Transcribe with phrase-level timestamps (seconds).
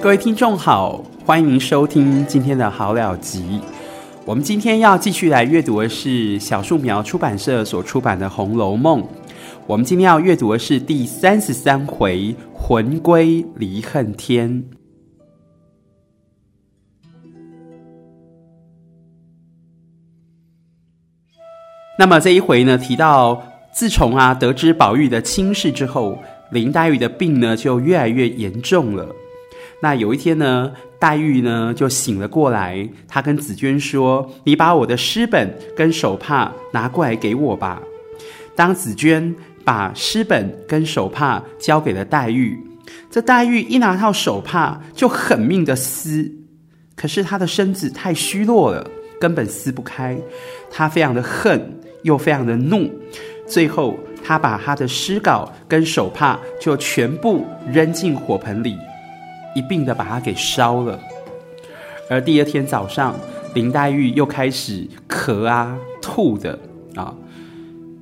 [0.00, 3.60] 各位听众好，欢迎收听今天的好了集。
[4.24, 9.02] 我们今天要继续来阅读的是小树苗出版社所出版的《红楼梦》。
[9.66, 14.62] 我们今天要阅读的是第三十三回“魂归离恨天”。
[21.98, 26.16] 那么这一回呢，提到自从啊得知宝玉的亲事之后，
[26.52, 29.12] 林黛玉的病呢就越来越严重了。
[29.80, 37.82] 那有一天呢，黛玉呢就醒了过来，她跟紫鹃说：“你把我的诗本跟手帕拿过来给我吧。”
[38.56, 42.58] 当紫鹃把诗本跟手帕交给了黛玉，
[43.10, 46.30] 这黛玉一拿到手帕就狠命的撕，
[46.96, 50.18] 可是她的身子太虚弱了，根本撕不开。
[50.70, 51.74] 她非常的恨。
[52.04, 52.88] 又非常的怒，
[53.44, 58.78] 最后他把他的诗稿跟手帕就全部扔进火盆里，
[59.58, 60.98] 一并的把它给烧了。
[62.08, 63.14] 而第二天早上，
[63.54, 66.56] 林黛玉又开始咳啊吐的
[66.94, 67.12] 啊，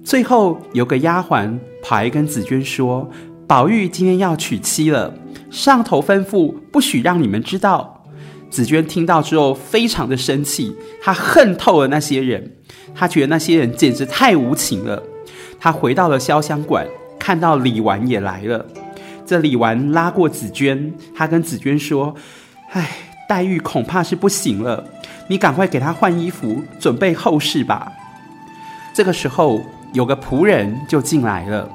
[0.04, 3.08] 最后有个丫鬟跑来跟紫鹃说
[3.48, 5.14] ：“宝玉今天要娶妻了，
[5.50, 8.04] 上头吩咐不许让你们知道。”
[8.50, 12.52] 紫鹃听到之后非常的生气，她恨透了那些人。
[12.94, 15.02] 她觉得那些人简直太无情了。
[15.58, 16.86] 她回到了潇湘馆，
[17.18, 18.64] 看到李纨也来了。
[19.26, 22.14] 这李纨拉过紫鹃，他跟紫鹃说
[22.70, 22.88] ：“唉，
[23.28, 24.88] 黛玉恐怕是不行了，
[25.28, 27.92] 你赶快给她换衣服，准备后事吧。”
[28.94, 29.60] 这个时候，
[29.92, 31.68] 有个仆人就进来了。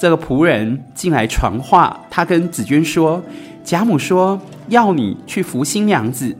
[0.00, 3.22] 这个仆人进来传话，他跟紫鹃说
[3.62, 6.36] ：“贾母说要你去扶新娘子。”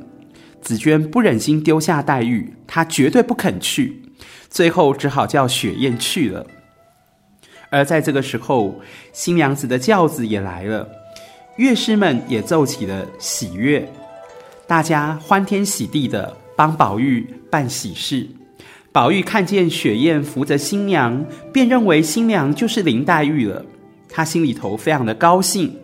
[0.62, 4.02] 紫鹃不忍心丢下黛玉，她绝对不肯去。
[4.48, 6.46] 最后只好叫雪雁去了。
[7.70, 8.74] 而在这个时候，
[9.12, 10.88] 新娘子的轿子也来了，
[11.56, 13.86] 乐师们也奏起了喜乐，
[14.66, 18.26] 大家欢天喜地的帮宝玉办喜事。
[18.90, 23.64] 宝玉看见雪雁扶着新娘，便认为新娘就是林黛玉了，
[24.08, 25.76] 他心里头非常的高兴。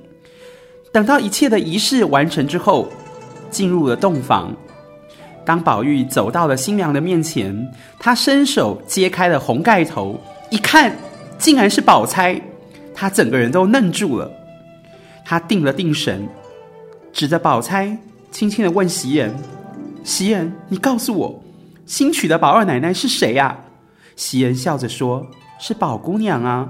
[0.90, 2.88] 等到一切的仪式完成之后，
[3.50, 4.56] 进入了洞房。
[5.44, 7.54] 当宝玉走到了新娘的面前，
[7.98, 10.18] 他伸手揭开了红盖头，
[10.50, 10.96] 一看，
[11.38, 12.40] 竟然是宝钗，
[12.94, 14.30] 他整个人都愣住了。
[15.24, 16.28] 他定了定神，
[17.12, 17.96] 指着宝钗，
[18.30, 19.34] 轻轻的问袭人
[20.04, 21.42] ：“袭人，你告诉我，
[21.86, 23.56] 新娶的宝二奶奶是谁呀？”
[24.16, 25.26] 袭人笑着说
[25.58, 26.68] ：“是宝姑娘啊。”“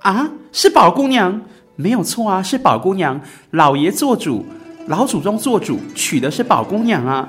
[0.00, 1.40] 啊，是宝姑娘？
[1.76, 3.20] 没有错啊，是宝姑娘。
[3.52, 4.44] 老爷做主，
[4.86, 7.28] 老祖宗做主，娶的是宝姑娘啊。”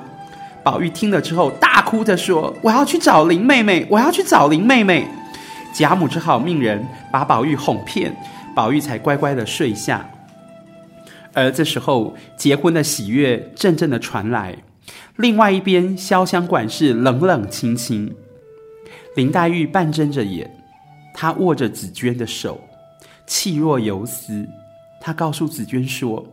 [0.61, 5.07] 宝玉听了之后，大哭着说：“我要去找林妹妹，我要去找林妹妹。”
[5.73, 8.15] 贾母只好命人把宝玉哄骗，
[8.55, 10.09] 宝玉才乖乖的睡下。
[11.33, 14.55] 而这时候，结婚的喜悦阵阵的传来。
[15.17, 18.13] 另外一边，潇湘馆是冷冷清清。
[19.15, 20.49] 林黛玉半睁着眼，
[21.13, 22.59] 她握着紫鹃的手，
[23.27, 24.47] 气若游丝。
[24.99, 26.25] 她告诉紫鹃说：“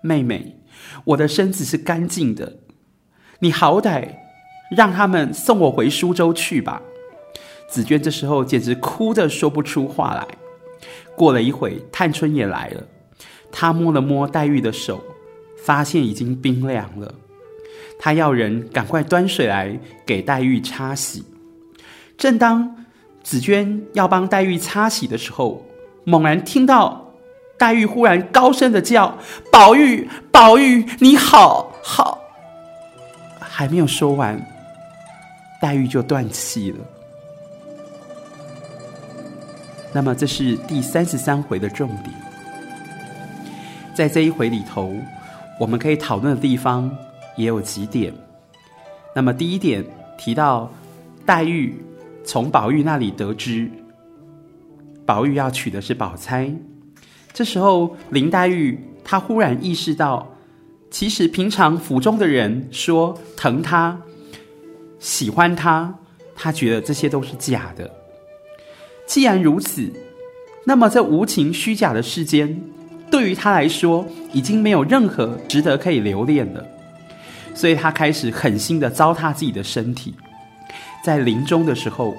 [0.00, 0.56] 妹妹，
[1.04, 2.56] 我的身子是干净的。”
[3.40, 4.08] 你好歹
[4.70, 6.82] 让他们送我回苏州去吧。
[7.68, 10.26] 紫鹃这时候简直哭得说不出话来。
[11.14, 12.82] 过了一会，探春也来了，
[13.52, 15.02] 她摸了摸黛玉的手，
[15.64, 17.14] 发现已经冰凉了。
[17.98, 21.24] 她要人赶快端水来给黛玉擦洗。
[22.16, 22.84] 正当
[23.22, 25.66] 紫鹃要帮黛玉擦洗的时候，
[26.04, 27.12] 猛然听到
[27.58, 29.18] 黛玉忽然高声的叫
[29.50, 32.18] ：“宝玉，宝玉，你好好。”
[33.40, 34.40] 还没有说完，
[35.60, 36.78] 黛玉就断气了。
[39.98, 42.14] 那么，这是第三十三回的重点。
[43.92, 44.94] 在这一回里头，
[45.58, 46.88] 我们可以讨论的地方
[47.36, 48.14] 也有几点。
[49.12, 49.84] 那么，第一点
[50.16, 50.72] 提到
[51.26, 51.74] 黛玉
[52.24, 53.68] 从宝玉那里得知，
[55.04, 56.48] 宝玉要娶的是宝钗。
[57.32, 60.32] 这时候，林黛玉她忽然意识到。
[60.92, 64.00] 其实平常府中的人说疼她、
[65.00, 65.92] 喜欢她，
[66.36, 67.97] 她觉得这些都是假的。
[69.08, 69.90] 既然如此，
[70.64, 72.60] 那么这无情虚假的世间，
[73.10, 76.64] 对于他来说已经没有任何值得可以留恋了。
[77.54, 80.14] 所以他开始狠心的糟蹋自己的身体。
[81.02, 82.14] 在临终的时候，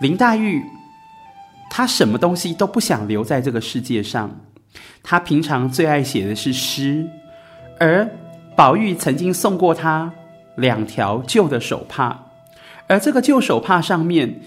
[0.00, 0.60] 林黛玉
[1.70, 4.30] 她什么东西都不想留在这个世界上。
[5.04, 7.06] 她平常最爱写的是诗。
[7.78, 8.08] 而
[8.56, 10.12] 宝玉曾经送过他
[10.56, 12.18] 两条旧的手帕，
[12.88, 14.40] 而这个旧手帕上面，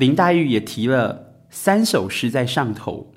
[0.00, 3.12] 林黛玉也提了三首诗在上头。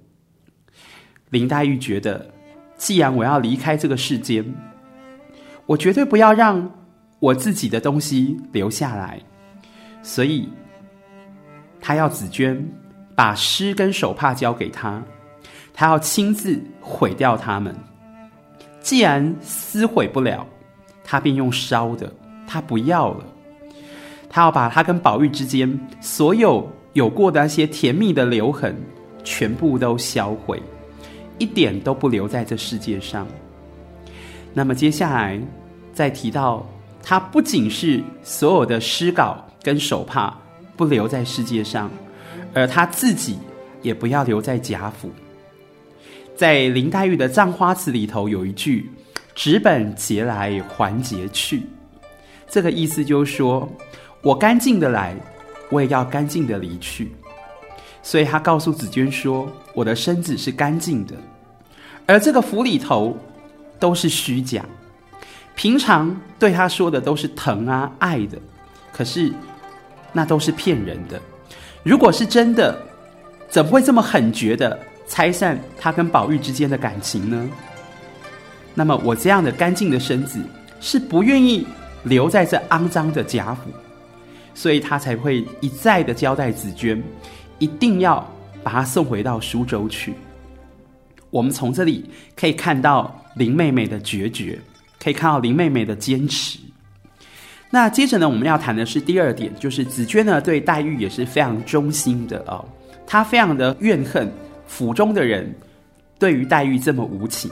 [1.30, 2.30] 林黛玉觉得
[2.76, 4.54] 既然我要离开这个世间，
[5.66, 6.70] 我绝对不要让
[7.20, 9.18] 我自己的东西留下来。
[10.02, 10.50] 所以，
[11.80, 12.70] 她要紫鹃
[13.16, 15.02] 把诗跟手帕交给他，
[15.74, 17.74] 她要亲自毁掉他们。
[18.82, 20.46] 既然撕毁不了，
[21.02, 22.14] 她便用烧的，
[22.46, 23.26] 她不要了。
[24.36, 28.76] 他要把他跟宝玉之间所有有过的那些甜蜜的留痕，
[29.24, 30.60] 全部都销毁，
[31.38, 33.28] 一点都不留在这世界上。
[34.52, 35.40] 那么接下来
[35.94, 36.68] 再提到，
[37.04, 40.36] 他不仅是所有的诗稿跟手帕
[40.76, 41.92] 不留在世界上，
[42.56, 43.38] 而他自己
[43.84, 45.12] 也不要留在贾府。
[46.36, 48.90] 在林黛玉的《葬花词》里头有一句
[49.36, 51.62] “纸本节来还节去”，
[52.50, 53.72] 这个意思就是说，
[54.24, 55.16] 我干净的来，
[55.70, 57.12] 我也要干净的离去。
[58.02, 61.16] 所以他告诉紫鹃说：“我的身子是干净的，
[62.08, 63.16] 而这个府里头
[63.80, 64.66] 都是虚假。
[65.56, 68.40] 平常对他说的都是疼啊、爱的，
[68.92, 69.32] 可是
[70.12, 71.22] 那都是骗人的。
[71.84, 72.76] 如果是真的，
[73.50, 77.50] 怎么会这么狠绝的？”拆散他跟宝玉之间的感情呢？
[78.74, 80.42] 那么我这样的干净的身子
[80.80, 81.68] 是不愿意
[82.04, 83.70] 留在这肮脏的贾府，
[84.54, 87.02] 所以他才会一再的交代紫鹃，
[87.60, 88.26] 一定要
[88.64, 90.14] 把他送回到苏州去。
[91.30, 94.60] 我们从这里可以看到林妹妹的决绝，
[95.00, 96.60] 可以看到林妹妹的坚持。
[97.70, 102.64] 那接着呢，我们要谈的是第二点，就是紫鹃呢对黛玉也是非常忠心的哦，
[103.08, 104.32] 她非常的怨恨。
[104.66, 105.54] 府中的人
[106.18, 107.52] 对于黛玉这么无情，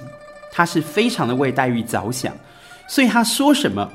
[0.51, 2.35] 她是非常的为黛玉着想，
[2.87, 3.91] 所以她说什么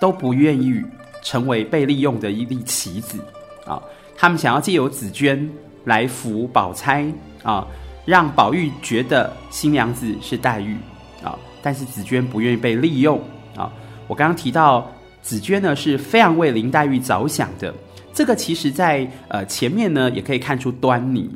[0.00, 0.82] 都不愿意
[1.26, 3.18] 成为被利用的一粒棋子
[3.66, 3.82] 啊！
[4.16, 5.50] 他们想要借由紫鹃
[5.82, 7.04] 来扶宝钗
[7.42, 7.66] 啊，
[8.04, 10.76] 让宝玉觉得新娘子是黛玉
[11.24, 13.20] 啊，但是紫鹃不愿意被利用
[13.56, 13.72] 啊！
[14.06, 14.88] 我刚刚提到
[15.20, 17.74] 紫鹃呢是非常为林黛玉着想的，
[18.14, 21.28] 这个其实在呃前面呢也可以看出端倪。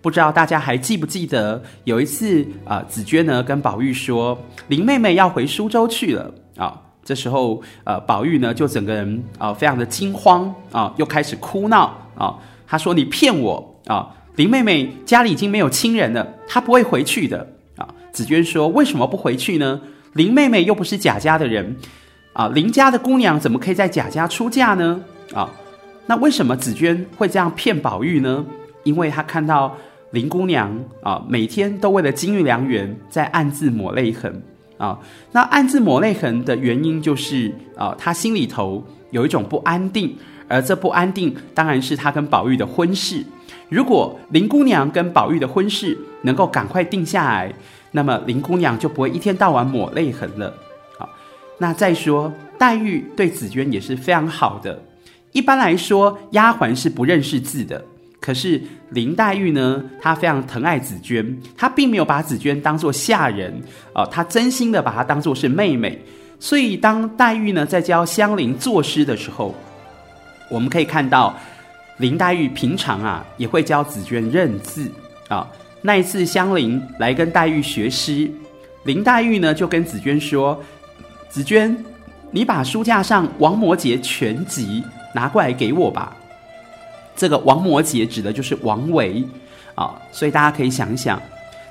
[0.00, 4.38] 不知道大家还记不记得有一次啊、紫鹃呢跟宝玉说
[4.68, 12.34] 林妹妹要回苏州去了啊、这时候呃宝玉呢就整个人啊、非常的惊慌啊、又开始哭闹啊、
[12.66, 19.80] 他说：“你骗我啊、林妹妹家里已经没有亲人了，她不会回去的啊。”紫鹃说：“为什么不回去呢？
[20.14, 21.76] 林妹妹又不是贾家的人
[22.32, 25.00] 啊，林家的姑娘怎么可以在贾家出嫁呢？
[25.32, 25.48] 啊、
[26.06, 28.44] 那为什么紫鹃会这样骗宝玉呢？
[28.82, 29.72] 因为他看到。”
[30.12, 30.72] 林姑娘
[31.02, 34.40] 啊，每天都为了金玉良缘在暗自抹泪痕
[34.78, 34.98] 啊。
[35.32, 40.16] 那暗自抹泪痕的原因就是啊，她心里头有一种不安定，
[40.48, 43.24] 而这不安定当然是她跟宝玉的婚事。
[43.68, 47.52] 如果林姑娘跟宝玉的婚事能够赶快定下来，
[47.92, 50.54] 那么林姑娘就不会一天到晚抹泪痕了。
[50.98, 51.08] 好，
[51.58, 54.80] 那再说黛玉对紫鹃也是非常好的。
[55.32, 57.84] 一般来说，丫鬟是不认识字的。
[58.26, 63.54] 可是林黛玉呢，她非常疼爱紫鹃，她并没有把紫鹃当做下人
[63.92, 65.96] 啊，她真心的把她当做是妹妹。
[66.40, 69.54] 所以当黛玉呢在教香菱作诗的时候，
[70.50, 71.38] 我们可以看到
[71.98, 74.90] 林黛玉平常啊也会教紫鹃认字
[75.28, 75.46] 啊。
[75.80, 78.28] 那一次香菱来跟黛玉学诗，
[78.82, 80.60] 林黛玉呢就跟紫鹃说
[81.30, 81.78] ：“紫鹃，
[82.32, 84.82] 你把书架上王摩诘全集
[85.14, 86.12] 拿过来给我吧。”
[87.16, 89.24] 这个王摩诘指的就是王维
[89.74, 91.20] 啊，所以大家可以想一想，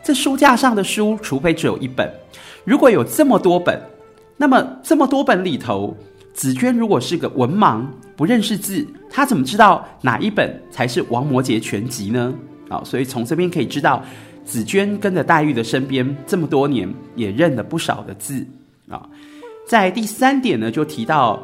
[0.04, 2.12] 这书架上的书，除非只有一本，
[2.64, 3.80] 如果有这么多本，
[4.36, 5.96] 那么这么多本里头，
[6.34, 7.86] 紫鹃如果是个文盲，
[8.16, 12.34] 不认识字，她怎么知道哪一本才是王摩诘全集呢？
[12.68, 14.04] 啊，所以从这边可以知道，
[14.44, 18.46] 紫鹃跟着黛玉的身边这么多年，也认了不少的字
[18.90, 19.08] 啊。
[19.68, 21.42] 在第三点呢，就提到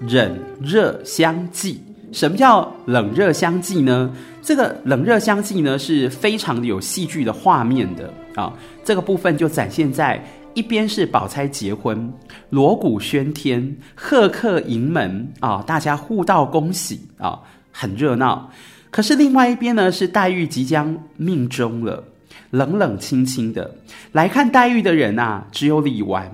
[0.00, 1.80] 忍热相济。
[2.14, 4.14] 什么叫冷热相济呢？
[4.40, 8.52] 这个冷热相济呢，是非常有戏剧的画面的啊。
[8.84, 12.12] 这个部分就展现在一边是宝钗结婚，
[12.50, 17.40] 锣鼓喧天，贺客盈门啊，大家互道恭喜啊，
[17.72, 18.48] 很热闹。
[18.92, 22.04] 可是另外一边呢，是黛玉即将命终了，
[22.50, 23.74] 冷冷清清的
[24.12, 26.30] 来看黛玉的人啊，只有李纨。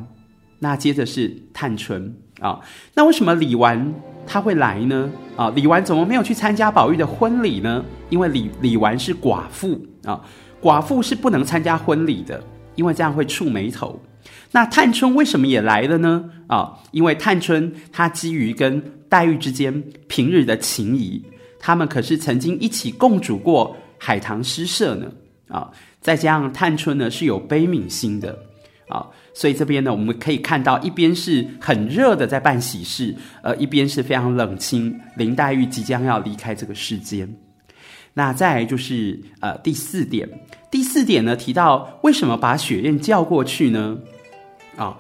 [0.59, 2.61] 那接着是探春啊，
[2.95, 3.95] 那为什么李纨？
[4.33, 5.11] 他会来呢？
[5.37, 7.85] 啊，李纨怎么没有去参加宝玉的婚礼呢？
[8.11, 10.21] 因为李李纨是寡妇啊，
[10.63, 12.41] 寡妇是不能参加婚礼的，
[12.77, 14.01] 因为这样会触霉头。
[14.53, 16.25] 那探春为什么也来了呢？
[16.47, 21.21] 啊，因为探春她基于跟黛玉之间平日的情谊，
[21.59, 25.11] 他们可是曾经一起共组过海棠诗社呢。
[25.49, 25.69] 啊，
[26.01, 28.39] 再加上探春呢是有悲悯心的，
[28.89, 29.05] 啊。
[29.33, 37.29] 所以这边呢，我们可以看到一边是很热的在办喜事，呃，一边是非常冷清，林黛玉即将要离开这个世间。
[38.13, 40.29] 那再来就是呃第四点，
[40.69, 43.97] 第四点呢提到为什么把雪雁叫过去呢？
[44.77, 44.97] 啊，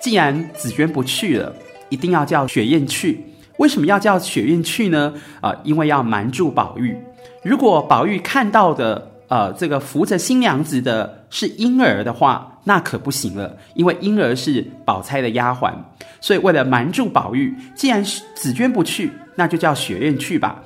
[0.00, 1.54] 既然紫鹃不去了，
[1.88, 3.24] 一定要叫雪雁去。
[3.58, 5.14] 为什么要叫雪雁去呢？
[5.40, 6.94] 啊，因为要瞒住宝玉。
[7.42, 15.72] 如果宝玉看到的呃这个扶着新娘子的是婴儿的话，那可不行了，因为婴儿是宝钗的丫鬟。
[16.20, 18.02] 所以为了瞒住宝玉，既然
[18.34, 20.62] 紫鹃不去，那就叫雪雁去吧。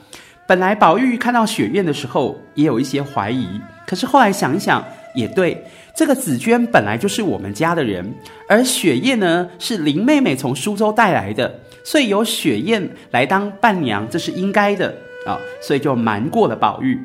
[0.47, 4.83] 本来宝玉看到雪雁的时候也有一些怀疑，可是后来想一想
[5.15, 5.63] 也对，
[5.95, 8.15] 这个紫鹃本来就是我们家的人，
[8.49, 11.53] 而雪雁呢是林妹妹从苏州带来的，
[11.85, 14.95] 所以由雪雁来当伴娘，这是应该的
[15.27, 16.99] 啊，所以就瞒过了宝玉。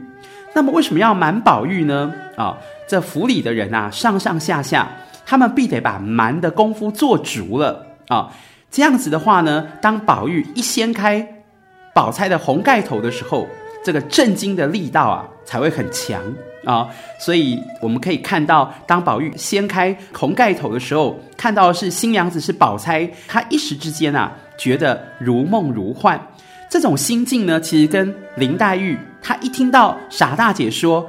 [0.54, 2.14] 那么为什么要瞒宝玉呢？
[2.38, 2.58] 啊，
[2.88, 4.90] 这府里的人啊，上上下下
[5.26, 8.32] 他们必得把瞒的功夫做足了啊，
[8.70, 11.28] 这样子的话呢，当宝玉一掀开。
[11.94, 13.48] 宝钗的红盖头的时候，
[13.86, 16.20] 这个震惊的力道啊才会很强
[16.66, 26.20] 啊，所以我们可以看到，当宝玉掀开红盖头的时候，看到的是新娘子是宝钗，他一时之间啊觉得如梦如幻。
[26.68, 31.08] 这种心境呢，其实跟林黛玉她一听到傻大姐说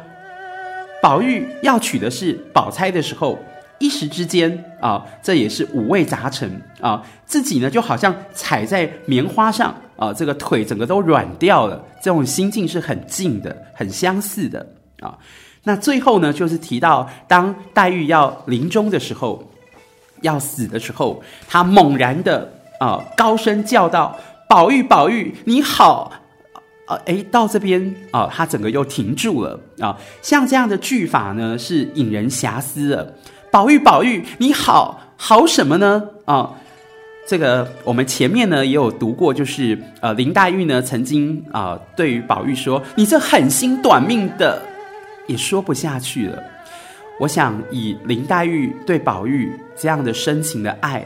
[1.05, 3.39] 宝玉要娶的是宝钗的时候，
[3.79, 9.75] 一时之间啊，这也是五味杂陈啊，自己呢就好像踩在棉花上。
[9.97, 14.67] 啊，这个腿整个都软掉了，这种心境是很近的，很相似的
[15.01, 15.17] 啊。
[15.65, 19.45] 那最后呢，就是提到当黛玉要临终的时候，
[20.23, 24.17] 要死的时候，她猛然的啊高声叫道
[24.49, 26.11] ：“宝玉，宝玉，你好！”
[26.87, 29.97] 啊，诶，到这边啊，他整个又停住了啊。
[30.23, 33.15] 像这样的句法呢，是引人遐思的。
[33.51, 36.03] 宝玉，宝玉，你好，好什么呢？
[36.25, 36.51] 啊。
[37.27, 44.61] 这个我们前面呢也有读过，就是呃林黛玉呢曾经啊、对于宝玉说：“你这狠心短命的，
[45.27, 46.43] 也说不下去了。”
[47.19, 51.03] 我想以林黛玉对宝玉这样的深情的爱，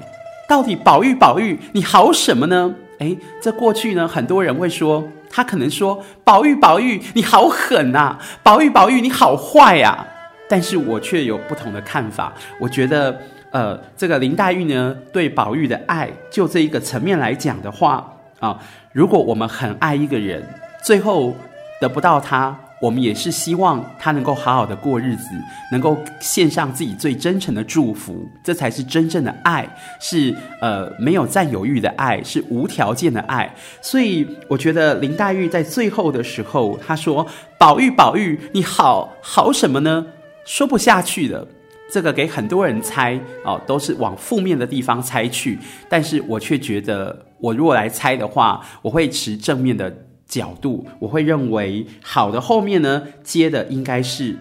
[0.48, 2.74] 到底宝玉宝玉你好什么呢？
[2.98, 10.06] 诶，这过去呢很多人会说，他可能说：“宝玉宝玉你好狠呐，宝玉宝玉你好坏呀。”
[10.48, 13.20] 但是我却有不同的看法，我觉得。
[13.50, 18.06] 呃，这个林黛玉呢，对宝玉的爱，就这一个层面来讲的话
[18.40, 18.58] 啊，
[18.92, 20.46] 如果我们很爱一个人，
[20.84, 21.34] 最后
[21.80, 25.24] 得不到他，我们也是希望他能够好好的过日子，
[25.72, 29.68] 能够献上自己最真诚的祝福，这才是真正的爱，
[30.00, 33.52] 是呃没有占有欲的爱，是无条件的爱。
[33.80, 37.26] 所以我觉得林黛玉在最后的时候，她说
[37.58, 40.06] ：“宝玉，宝玉，你好好什么呢？
[40.44, 41.46] 说不下去的。”
[41.90, 45.58] 这个给很多人猜哦，都是往负面的地方猜去，
[45.88, 49.90] 但是我却觉得，我如果来猜的话，我会持正面的
[50.28, 54.36] 角度，我会认为好的后面呢，接的应该是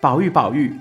[0.00, 0.72] 宝玉，宝玉，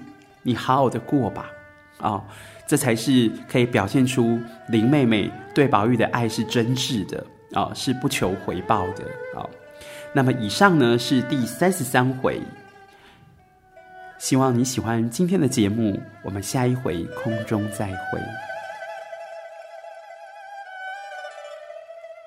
[0.44, 1.52] 你好好的过吧，
[2.00, 2.24] 啊、
[2.66, 9.04] 这才是可以表现出林妹妹对宝玉的爱是真挚的啊、是不求回报的
[9.38, 9.46] 啊、
[10.14, 12.42] 那么以上呢是第三十三回。
[14.18, 18.45] 希望你喜欢今天的节目，我们下一回空中再会。